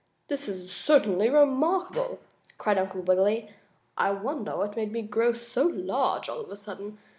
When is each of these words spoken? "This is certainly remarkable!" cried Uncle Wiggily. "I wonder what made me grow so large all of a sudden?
"This 0.29 0.47
is 0.49 0.71
certainly 0.73 1.29
remarkable!" 1.29 2.17
cried 2.57 2.79
Uncle 2.79 3.03
Wiggily. 3.03 3.51
"I 3.95 4.09
wonder 4.09 4.57
what 4.57 4.75
made 4.75 4.91
me 4.91 5.03
grow 5.03 5.33
so 5.33 5.67
large 5.67 6.27
all 6.27 6.41
of 6.41 6.49
a 6.49 6.57
sudden? 6.57 6.97